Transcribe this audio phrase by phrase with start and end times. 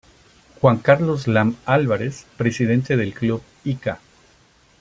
[0.59, 3.99] Juan Carlos Lam Alvarez, Presidente del Club Ica.